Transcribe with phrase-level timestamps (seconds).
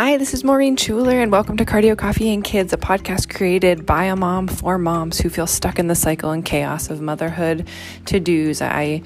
[0.00, 3.84] Hi, this is Maureen Schuler, and welcome to Cardio Coffee and Kids, a podcast created
[3.84, 7.66] by a mom for moms who feel stuck in the cycle and chaos of motherhood
[8.04, 8.62] to dos.
[8.62, 9.02] I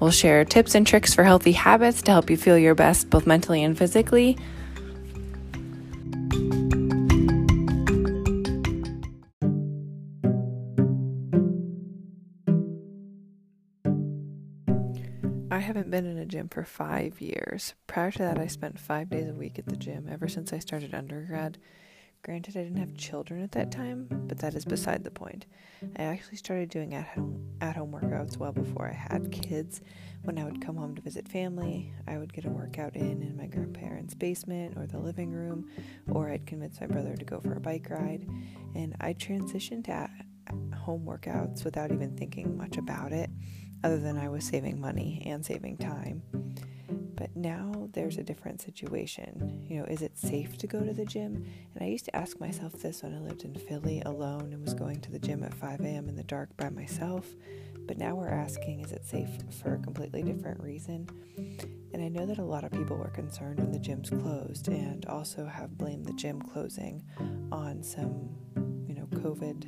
[0.00, 3.26] will share tips and tricks for healthy habits to help you feel your best both
[3.26, 4.36] mentally and physically.
[15.54, 17.74] I haven't been in a gym for five years.
[17.86, 20.58] Prior to that, I spent five days a week at the gym ever since I
[20.58, 21.58] started undergrad.
[22.24, 25.46] Granted, I didn't have children at that time, but that is beside the point.
[25.96, 29.80] I actually started doing at home at home workouts well before I had kids.
[30.24, 33.36] When I would come home to visit family, I would get a workout in in
[33.36, 35.70] my grandparents' basement or the living room,
[36.10, 38.26] or I'd convince my brother to go for a bike ride.
[38.74, 40.10] And I transitioned to at
[40.76, 43.30] home workouts without even thinking much about it
[43.84, 46.22] other than I was saving money and saving time.
[47.16, 49.62] But now there's a different situation.
[49.68, 51.46] You know, is it safe to go to the gym?
[51.74, 54.74] And I used to ask myself this when I lived in Philly alone and was
[54.74, 56.08] going to the gym at 5 a.m.
[56.08, 57.26] in the dark by myself.
[57.86, 59.28] But now we're asking, is it safe
[59.62, 61.06] for a completely different reason?
[61.92, 65.04] And I know that a lot of people were concerned when the gyms closed and
[65.06, 67.04] also have blamed the gym closing
[67.52, 68.30] on some,
[68.88, 69.66] you know, COVID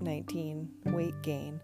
[0.00, 1.60] 19 weight gain.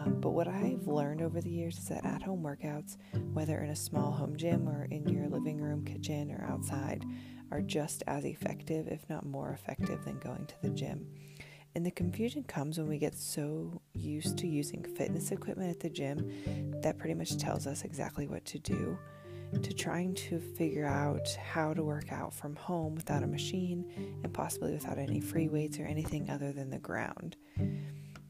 [0.00, 2.96] Um, but what I've learned over the years is that at home workouts,
[3.32, 7.04] whether in a small home gym or in your living room, kitchen, or outside,
[7.50, 11.06] are just as effective, if not more effective, than going to the gym.
[11.74, 15.90] And the confusion comes when we get so used to using fitness equipment at the
[15.90, 18.98] gym that pretty much tells us exactly what to do,
[19.60, 23.84] to trying to figure out how to work out from home without a machine
[24.22, 27.36] and possibly without any free weights or anything other than the ground.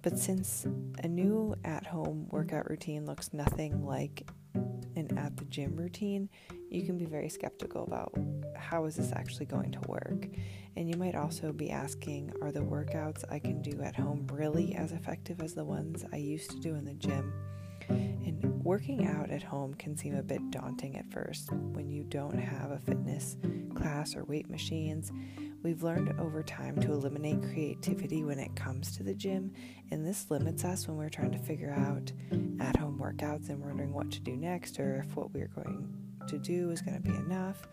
[0.03, 0.67] But since
[1.03, 4.29] a new at home workout routine looks nothing like
[4.97, 6.29] an at the gym routine,
[6.71, 8.13] you can be very skeptical about
[8.57, 10.27] how is this actually going to work.
[10.77, 14.75] And you might also be asking, are the workouts I can do at home really
[14.75, 17.33] as effective as the ones I used to do in the gym?
[17.89, 22.39] And working out at home can seem a bit daunting at first when you don't
[22.39, 23.37] have a fitness
[23.75, 25.11] class or weight machines.
[25.65, 29.53] We've learned over time to eliminate creativity when it comes to the gym,
[29.91, 32.13] and this limits us when we're trying to figure out
[32.61, 35.93] at home workouts and wondering what to do next or if what we're going
[36.29, 37.67] to do is going to be enough.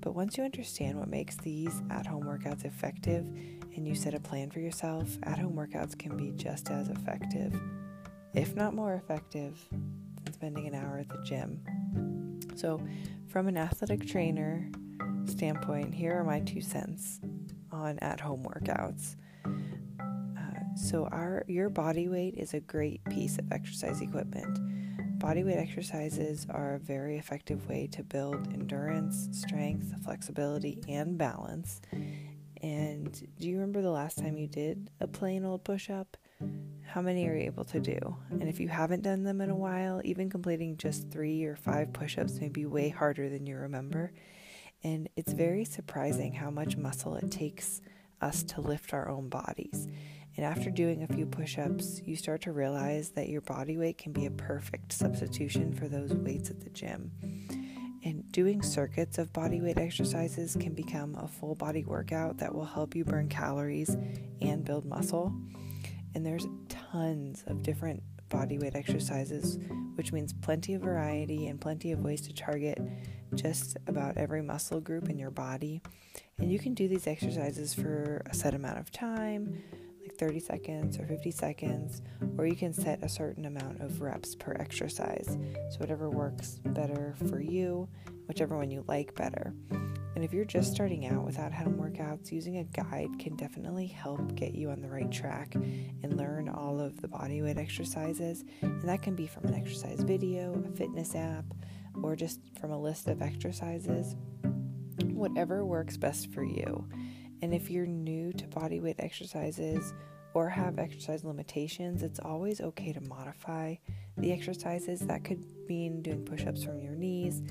[0.00, 3.24] But once you understand what makes these at home workouts effective
[3.76, 7.54] and you set a plan for yourself, at home workouts can be just as effective,
[8.34, 9.56] if not more effective,
[10.36, 11.60] spending an hour at the gym.
[12.56, 12.78] So,
[13.28, 14.70] from an athletic trainer,
[15.24, 17.20] standpoint, here are my two cents
[17.72, 19.16] on at home workouts.
[19.46, 24.58] Uh, so, our your body weight is a great piece of exercise equipment.
[25.18, 31.80] Body weight exercises are a very effective way to build endurance, strength, flexibility, and balance.
[32.62, 36.18] And do you remember the last time you did a plain old push up?
[36.96, 38.16] How many are you able to do?
[38.30, 41.92] And if you haven't done them in a while, even completing just three or five
[41.92, 44.14] push ups may be way harder than you remember.
[44.82, 47.82] And it's very surprising how much muscle it takes
[48.22, 49.88] us to lift our own bodies.
[50.38, 53.98] And after doing a few push ups, you start to realize that your body weight
[53.98, 57.10] can be a perfect substitution for those weights at the gym.
[58.04, 62.64] And doing circuits of body weight exercises can become a full body workout that will
[62.64, 63.94] help you burn calories
[64.40, 65.34] and build muscle.
[66.16, 69.58] And there's tons of different body weight exercises,
[69.96, 72.80] which means plenty of variety and plenty of ways to target
[73.34, 75.82] just about every muscle group in your body.
[76.38, 79.62] And you can do these exercises for a set amount of time,
[80.00, 82.00] like 30 seconds or 50 seconds,
[82.38, 85.36] or you can set a certain amount of reps per exercise.
[85.70, 87.90] So, whatever works better for you,
[88.26, 89.52] whichever one you like better.
[90.16, 94.34] And if you're just starting out without home workouts, using a guide can definitely help
[94.34, 98.42] get you on the right track and learn all of the bodyweight exercises.
[98.62, 101.44] And that can be from an exercise video, a fitness app,
[102.02, 104.16] or just from a list of exercises.
[105.04, 106.88] Whatever works best for you.
[107.42, 109.92] And if you're new to bodyweight exercises
[110.32, 113.74] or have exercise limitations, it's always okay to modify
[114.16, 115.00] the exercises.
[115.00, 117.42] That could mean doing push ups from your knees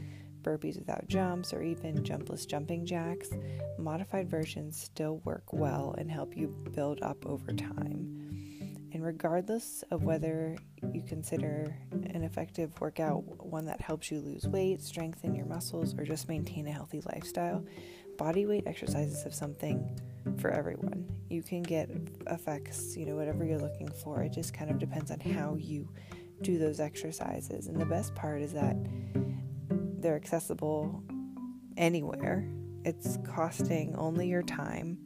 [0.45, 3.29] burpees without jumps, or even jumpless jumping jacks,
[3.79, 8.21] modified versions still work well and help you build up over time.
[8.93, 10.55] And regardless of whether
[10.93, 16.05] you consider an effective workout one that helps you lose weight, strengthen your muscles, or
[16.05, 17.65] just maintain a healthy lifestyle,
[18.17, 19.99] body weight exercises have something
[20.37, 21.05] for everyone.
[21.29, 21.89] You can get
[22.27, 24.21] effects, you know, whatever you're looking for.
[24.21, 25.89] It just kind of depends on how you
[26.41, 27.67] do those exercises.
[27.67, 28.77] And the best part is that
[30.05, 31.03] they're accessible
[31.75, 32.47] anywhere
[32.85, 34.99] it's costing only your time,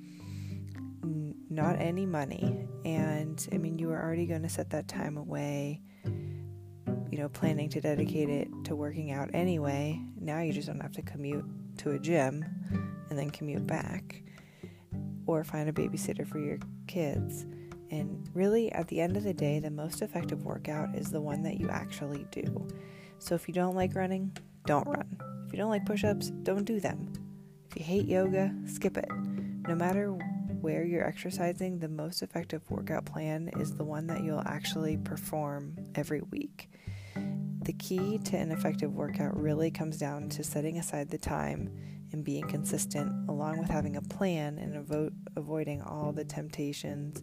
[1.01, 2.68] n- not any money.
[2.84, 7.69] And I mean, you were already going to set that time away, you know, planning
[7.69, 10.00] to dedicate it to working out anyway.
[10.19, 11.46] Now you just don't have to commute
[11.78, 12.44] to a gym
[13.10, 14.22] and then commute back
[15.25, 16.57] or find a babysitter for your
[16.88, 17.46] kids.
[17.92, 21.44] And really, at the end of the day, the most effective workout is the one
[21.44, 22.68] that you actually do.
[23.19, 24.36] So if you don't like running,
[24.66, 25.18] don't run.
[25.48, 27.12] If you don't like push ups, don't do them.
[27.70, 29.10] If you hate yoga, skip it.
[29.68, 30.10] No matter
[30.62, 35.76] where you're exercising, the most effective workout plan is the one that you'll actually perform
[35.96, 36.70] every week.
[37.64, 41.72] The key to an effective workout really comes down to setting aside the time
[42.12, 47.22] and being consistent, along with having a plan and avo- avoiding all the temptations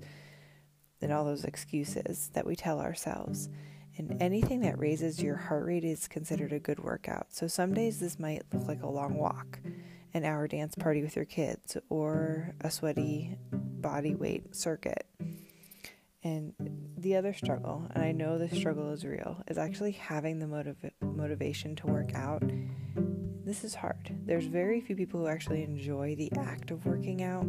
[1.01, 3.49] and all those excuses that we tell ourselves.
[3.99, 7.29] And anything that raises your heart rate is considered a good workout.
[7.31, 9.59] So some days this might look like a long walk,
[10.13, 15.07] an hour dance party with your kids, or a sweaty body weight circuit.
[16.23, 16.53] And
[16.99, 20.91] the other struggle, and I know this struggle is real, is actually having the motiv-
[21.01, 22.43] motivation to work out.
[23.45, 24.13] This is hard.
[24.25, 27.47] There's very few people who actually enjoy the act of working out.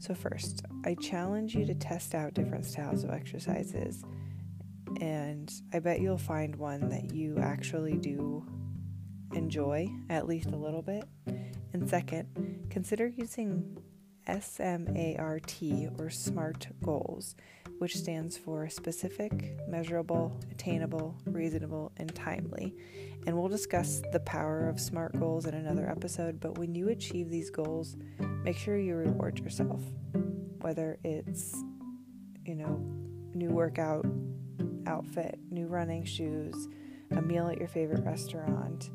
[0.00, 4.04] So, first, I challenge you to test out different styles of exercises,
[5.00, 8.44] and I bet you'll find one that you actually do
[9.34, 11.04] enjoy at least a little bit.
[11.72, 13.78] And second, consider using
[14.40, 14.88] SMART
[15.98, 17.34] or SMART goals,
[17.78, 22.74] which stands for specific, measurable, attainable, reasonable, and timely.
[23.26, 26.40] And we'll discuss the power of SMART goals in another episode.
[26.40, 27.96] But when you achieve these goals,
[28.42, 29.80] make sure you reward yourself,
[30.60, 31.54] whether it's,
[32.44, 32.80] you know,
[33.34, 34.06] new workout
[34.86, 36.68] outfit, new running shoes,
[37.10, 38.90] a meal at your favorite restaurant,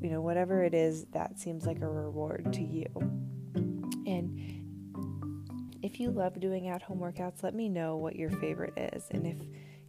[0.00, 2.86] you know, whatever it is that seems like a reward to you.
[4.06, 4.64] And
[5.82, 9.04] if you love doing at home workouts, let me know what your favorite is.
[9.10, 9.36] And if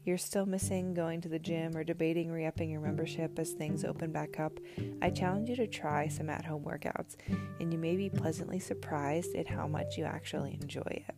[0.05, 3.83] you're still missing going to the gym or debating re upping your membership as things
[3.83, 4.53] open back up,
[5.01, 7.17] I challenge you to try some at home workouts,
[7.59, 11.15] and you may be pleasantly surprised at how much you actually enjoy it.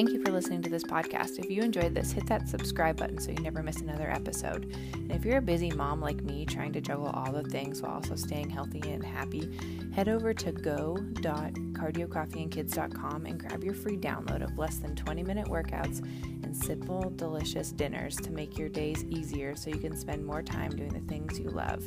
[0.00, 1.38] Thank you for listening to this podcast.
[1.38, 4.74] If you enjoyed this, hit that subscribe button so you never miss another episode.
[4.94, 7.92] And if you're a busy mom like me, trying to juggle all the things while
[7.92, 9.50] also staying healthy and happy,
[9.94, 16.02] head over to go.cardiocoffeeandkids.com and grab your free download of less than 20 minute workouts
[16.44, 20.70] and simple, delicious dinners to make your days easier so you can spend more time
[20.70, 21.86] doing the things you love.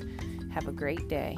[0.51, 1.35] Have a great day.